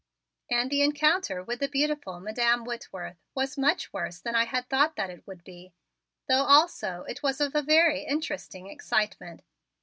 [0.49, 4.95] And the encounter with the beautiful Madam Whitworth was much worse than I had thought
[4.95, 5.73] that it would be,
[6.27, 9.43] though also it was of a very interesting excitement.